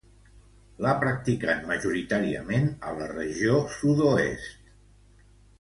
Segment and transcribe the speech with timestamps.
[0.85, 4.69] L'ha practicat majoritàriament a la regió sud-oest.